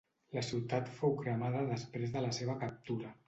[0.37, 3.15] La ciutat fou cremada després de la seva captura.